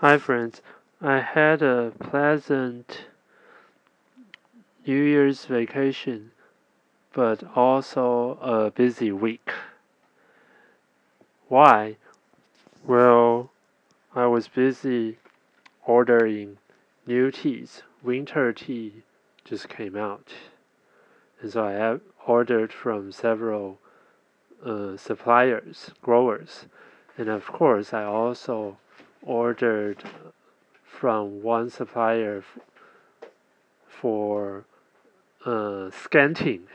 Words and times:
Hi, 0.00 0.18
friends. 0.18 0.60
I 1.00 1.20
had 1.20 1.62
a 1.62 1.90
pleasant 1.98 3.06
New 4.86 5.02
Year's 5.02 5.46
vacation, 5.46 6.32
but 7.14 7.42
also 7.56 8.36
a 8.42 8.70
busy 8.70 9.10
week. 9.10 9.50
Why? 11.48 11.96
Well, 12.84 13.50
I 14.14 14.26
was 14.26 14.48
busy 14.48 15.16
ordering 15.86 16.58
new 17.06 17.30
teas. 17.30 17.82
Winter 18.02 18.52
tea 18.52 19.02
just 19.46 19.70
came 19.70 19.96
out. 19.96 20.28
And 21.40 21.50
so 21.50 21.64
I 21.64 22.30
ordered 22.30 22.70
from 22.70 23.12
several 23.12 23.78
uh, 24.62 24.98
suppliers, 24.98 25.92
growers. 26.02 26.66
And 27.16 27.30
of 27.30 27.46
course, 27.46 27.94
I 27.94 28.04
also 28.04 28.76
ordered 29.26 30.02
from 30.84 31.42
one 31.42 31.68
supplier 31.68 32.42
for 33.86 34.64
uh, 35.44 35.90
scenting. 35.90 36.66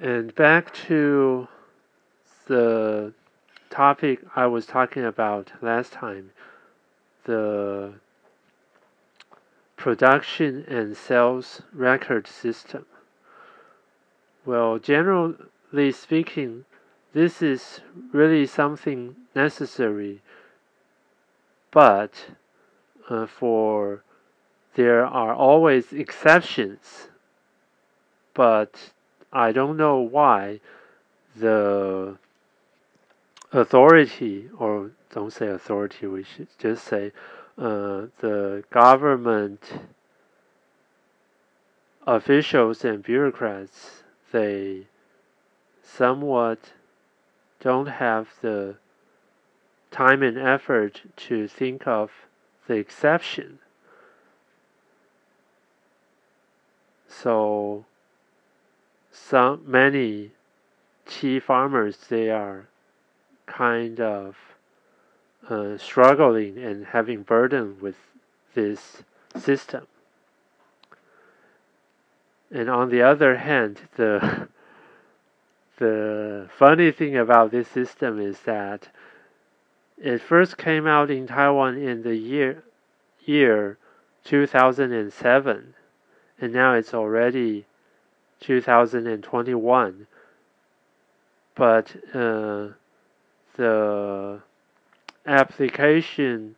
And 0.00 0.34
back 0.34 0.74
to 0.88 1.46
the 2.46 3.12
topic 3.70 4.20
I 4.34 4.46
was 4.46 4.66
talking 4.66 5.04
about 5.04 5.52
last 5.62 5.92
time 5.92 6.30
the 7.24 7.92
production 9.76 10.64
and 10.66 10.96
sales 10.96 11.62
record 11.72 12.26
system. 12.26 12.86
Well, 14.44 14.78
generally 14.78 15.92
speaking, 15.92 16.64
this 17.12 17.42
is 17.42 17.80
really 18.12 18.46
something 18.46 19.16
necessary, 19.34 20.20
but 21.70 22.12
uh, 23.08 23.26
for 23.26 24.02
there 24.74 25.04
are 25.04 25.34
always 25.34 25.92
exceptions, 25.92 27.08
but 28.34 28.92
I 29.32 29.52
don't 29.52 29.76
know 29.76 29.98
why 29.98 30.60
the 31.36 32.16
authority, 33.52 34.48
or 34.58 34.90
don't 35.12 35.32
say 35.32 35.48
authority, 35.48 36.06
we 36.06 36.24
should 36.24 36.48
just 36.58 36.84
say 36.84 37.12
uh, 37.56 38.06
the 38.20 38.62
government 38.70 39.62
officials 42.06 42.84
and 42.84 43.02
bureaucrats, 43.02 44.02
they 44.32 44.86
somewhat 45.82 46.58
don't 47.60 47.86
have 47.86 48.28
the 48.40 48.76
time 49.90 50.22
and 50.22 50.38
effort 50.38 51.02
to 51.16 51.48
think 51.48 51.86
of 51.86 52.10
the 52.66 52.74
exception. 52.74 53.58
So 57.08 57.86
some 59.10 59.62
many 59.66 60.32
tea 61.06 61.40
farmers 61.40 61.96
they 62.08 62.30
are 62.30 62.68
kind 63.46 64.00
of 64.00 64.36
uh, 65.48 65.78
struggling 65.78 66.58
and 66.58 66.86
having 66.86 67.22
burden 67.22 67.78
with 67.80 67.96
this 68.54 69.02
system. 69.36 69.86
And 72.50 72.68
on 72.68 72.90
the 72.90 73.02
other 73.02 73.36
hand, 73.36 73.80
the 73.96 74.48
the 75.78 76.48
funny 76.56 76.90
thing 76.90 77.16
about 77.16 77.50
this 77.50 77.68
system 77.68 78.20
is 78.20 78.40
that 78.40 78.88
it 79.96 80.20
first 80.20 80.58
came 80.58 80.86
out 80.86 81.10
in 81.10 81.26
Taiwan 81.26 81.76
in 81.76 82.02
the 82.02 82.16
year 82.16 82.62
year 83.24 83.78
2007 84.24 85.74
and 86.40 86.52
now 86.52 86.74
it's 86.74 86.94
already 86.94 87.66
2021 88.40 90.06
but 91.54 91.96
uh, 92.14 92.68
the 93.56 94.40
application 95.26 96.54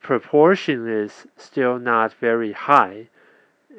proportion 0.00 0.88
is 0.88 1.26
still 1.36 1.78
not 1.78 2.12
very 2.14 2.52
high 2.52 3.08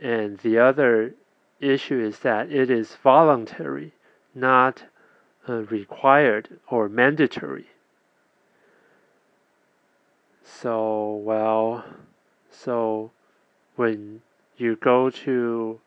and 0.01 0.37
the 0.39 0.59
other 0.59 1.13
issue 1.59 1.99
is 1.99 2.19
that 2.19 2.51
it 2.51 2.69
is 2.69 2.95
voluntary 2.95 3.93
not 4.35 4.83
uh, 5.49 5.63
required 5.63 6.59
or 6.69 6.89
mandatory. 6.89 7.67
So 10.43 11.15
well 11.23 11.83
so 12.49 13.11
when 13.75 14.21
you 14.57 14.75
go 14.75 15.09
to 15.09 15.79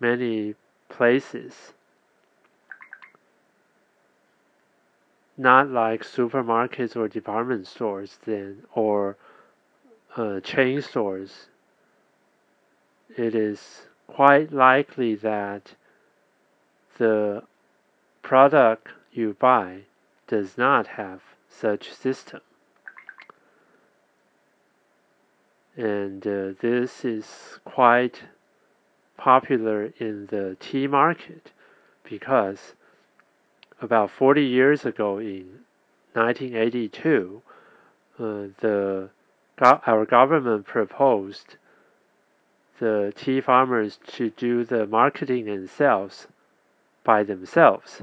many 0.00 0.54
places 0.88 1.72
not 5.36 5.68
like 5.70 6.02
supermarkets 6.02 6.96
or 6.96 7.08
department 7.08 7.66
stores 7.66 8.18
then 8.24 8.62
or 8.74 9.16
uh, 10.16 10.40
chain 10.40 10.82
stores 10.82 11.46
it 13.16 13.34
is 13.34 13.87
quite 14.08 14.52
likely 14.52 15.14
that 15.14 15.74
the 16.98 17.42
product 18.22 18.88
you 19.12 19.36
buy 19.38 19.82
does 20.26 20.58
not 20.58 20.86
have 20.86 21.20
such 21.48 21.92
system. 21.92 22.40
And 25.76 26.26
uh, 26.26 26.54
this 26.60 27.04
is 27.04 27.60
quite 27.64 28.24
popular 29.16 29.92
in 29.98 30.26
the 30.26 30.56
tea 30.58 30.86
market 30.86 31.52
because 32.02 32.74
about 33.80 34.10
40 34.10 34.42
years 34.42 34.84
ago 34.84 35.18
in 35.18 35.60
1982 36.14 37.42
uh, 38.18 38.24
the 38.60 39.10
our 39.60 40.04
government 40.04 40.66
proposed 40.66 41.56
the 42.78 43.12
tea 43.16 43.40
farmers 43.40 43.98
to 44.06 44.30
do 44.30 44.64
the 44.64 44.86
marketing 44.86 45.48
and 45.48 45.68
sales 45.68 46.26
by 47.04 47.22
themselves 47.22 48.02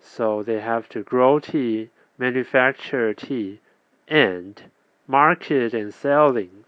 so 0.00 0.42
they 0.42 0.60
have 0.60 0.88
to 0.88 1.02
grow 1.02 1.38
tea 1.38 1.90
manufacture 2.18 3.14
tea 3.14 3.60
and 4.08 4.62
market 5.06 5.72
and 5.72 5.92
selling 5.94 6.64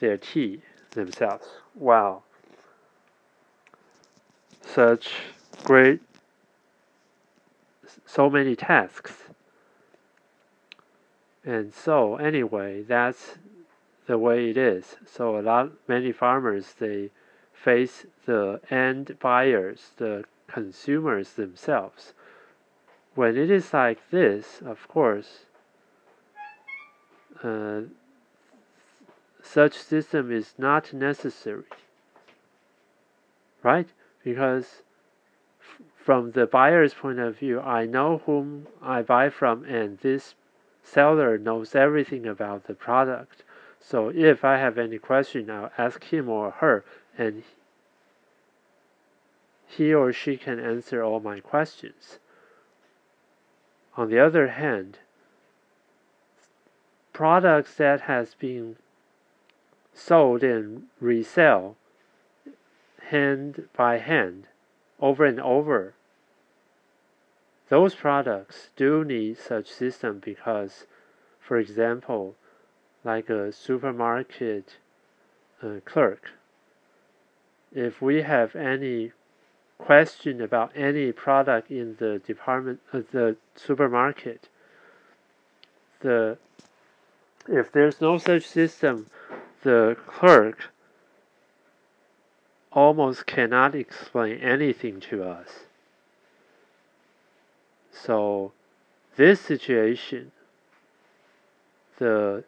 their 0.00 0.16
tea 0.16 0.60
themselves. 0.90 1.46
Wow. 1.74 2.22
Such 4.62 5.12
great, 5.64 6.00
so 8.06 8.28
many 8.28 8.56
tasks. 8.56 9.12
And 11.44 11.74
so, 11.74 12.16
anyway, 12.16 12.82
that's 12.82 13.36
the 14.06 14.18
way 14.18 14.50
it 14.50 14.56
is. 14.56 14.96
So, 15.06 15.38
a 15.38 15.42
lot, 15.42 15.72
many 15.88 16.12
farmers, 16.12 16.74
they 16.78 17.10
face 17.52 18.06
the 18.26 18.60
end 18.70 19.16
buyers, 19.20 19.90
the 19.96 20.24
consumers 20.46 21.32
themselves. 21.32 22.12
When 23.14 23.36
it 23.36 23.50
is 23.50 23.72
like 23.72 24.10
this, 24.10 24.60
of 24.64 24.88
course, 24.88 25.46
uh, 27.42 27.82
such 29.42 29.74
system 29.74 30.32
is 30.32 30.54
not 30.58 30.92
necessary 30.92 31.64
right 33.62 33.88
because 34.22 34.82
from 35.96 36.32
the 36.32 36.46
buyer's 36.46 36.94
point 36.94 37.18
of 37.18 37.38
view 37.38 37.60
I 37.60 37.86
know 37.86 38.22
whom 38.26 38.66
I 38.80 39.02
buy 39.02 39.30
from 39.30 39.64
and 39.64 39.98
this 39.98 40.34
seller 40.82 41.38
knows 41.38 41.74
everything 41.74 42.26
about 42.26 42.66
the 42.66 42.74
product 42.74 43.42
so 43.86 44.08
if 44.08 44.44
I 44.44 44.56
have 44.56 44.78
any 44.78 44.98
question 44.98 45.50
I'll 45.50 45.70
ask 45.76 46.04
him 46.04 46.28
or 46.28 46.50
her 46.52 46.84
and 47.18 47.42
he 49.66 49.92
or 49.92 50.12
she 50.12 50.36
can 50.36 50.58
answer 50.58 51.02
all 51.02 51.20
my 51.20 51.40
questions. 51.40 52.18
On 53.96 54.08
the 54.08 54.18
other 54.18 54.48
hand 54.48 54.98
products 57.12 57.74
that 57.74 58.02
has 58.02 58.34
been 58.34 58.76
sold 59.92 60.42
and 60.42 60.84
resell 61.00 61.76
hand 63.08 63.68
by 63.76 63.98
hand 63.98 64.46
over 64.98 65.24
and 65.24 65.40
over 65.40 65.94
those 67.68 67.94
products 67.94 68.70
do 68.76 69.04
need 69.04 69.38
such 69.38 69.70
system 69.70 70.20
because 70.24 70.86
for 71.38 71.56
example 71.58 72.34
like 73.04 73.28
a 73.28 73.52
supermarket 73.52 74.76
uh, 75.62 75.80
clerk 75.84 76.30
if 77.74 78.00
we 78.00 78.22
have 78.22 78.54
any 78.54 79.10
question 79.78 80.40
about 80.40 80.70
any 80.76 81.10
product 81.10 81.70
in 81.70 81.96
the 81.98 82.20
department, 82.20 82.80
uh, 82.92 83.00
the 83.10 83.36
supermarket, 83.56 84.48
the 86.00 86.38
if 87.48 87.70
there's 87.72 88.00
no 88.00 88.16
such 88.16 88.46
system, 88.46 89.10
the 89.64 89.96
clerk 90.06 90.70
almost 92.72 93.26
cannot 93.26 93.74
explain 93.74 94.38
anything 94.38 94.98
to 94.98 95.22
us. 95.22 95.64
So, 97.92 98.52
this 99.16 99.40
situation, 99.40 100.32
the 101.98 102.44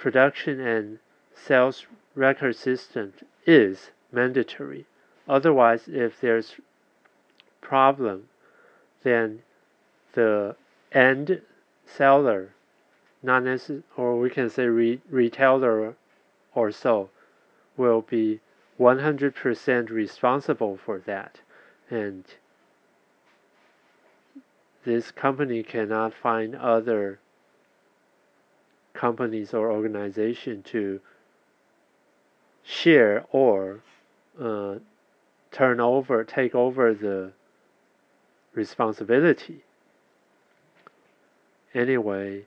production 0.00 0.58
and 0.58 0.98
sales 1.34 1.86
record 2.14 2.56
system 2.56 3.12
is 3.46 3.90
mandatory. 4.10 4.86
Otherwise, 5.28 5.82
if 5.88 6.18
there's 6.20 6.54
problem, 7.60 8.28
then 9.02 9.42
the 10.14 10.56
end 10.90 11.42
seller, 11.86 12.48
not 13.22 13.44
necessarily, 13.44 13.84
or 13.94 14.18
we 14.18 14.30
can 14.30 14.48
say 14.48 14.66
re 14.66 15.00
retailer 15.10 15.94
or 16.54 16.72
so, 16.72 17.10
will 17.76 18.00
be 18.00 18.40
100% 18.78 19.90
responsible 19.90 20.78
for 20.78 20.98
that. 21.00 21.40
And 21.90 22.24
this 24.84 25.10
company 25.10 25.62
cannot 25.62 26.14
find 26.14 26.56
other 26.56 27.20
companies 29.00 29.54
or 29.54 29.72
organization 29.72 30.62
to 30.62 31.00
share 32.62 33.24
or 33.32 33.80
uh, 34.38 34.74
turn 35.50 35.80
over, 35.80 36.22
take 36.22 36.54
over 36.54 36.92
the 36.92 37.32
responsibility. 38.52 39.64
Anyway, 41.72 42.44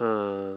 uh, 0.00 0.56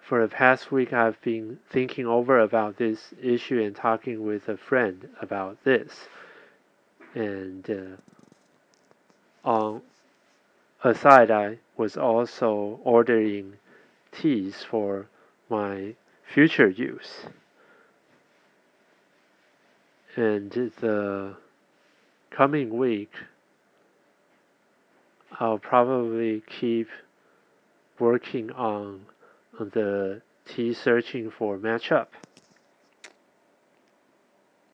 for 0.00 0.20
the 0.22 0.28
past 0.28 0.70
week, 0.70 0.92
I've 0.92 1.20
been 1.20 1.58
thinking 1.70 2.06
over 2.06 2.38
about 2.38 2.76
this 2.76 3.12
issue 3.20 3.60
and 3.60 3.74
talking 3.74 4.24
with 4.24 4.48
a 4.48 4.56
friend 4.56 5.08
about 5.20 5.64
this. 5.64 5.90
And 7.14 7.68
uh, 7.68 9.48
on 9.48 9.82
a 10.84 10.94
side, 10.94 11.30
I 11.30 11.58
was 11.78 11.96
also 11.96 12.78
ordering 12.84 13.54
teas 14.12 14.64
for 14.70 15.06
my 15.48 15.94
future 16.32 16.68
use. 16.68 17.26
And 20.14 20.50
the 20.52 21.36
coming 22.30 22.76
week, 22.76 23.12
I'll 25.40 25.58
probably 25.58 26.42
keep 26.46 26.88
working 27.98 28.52
on 28.52 29.06
the 29.58 30.20
tea 30.46 30.74
searching 30.74 31.30
for 31.30 31.56
matchup. 31.56 32.08